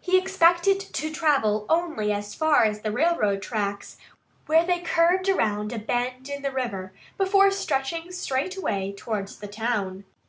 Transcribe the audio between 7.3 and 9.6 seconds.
stretching straight away towards the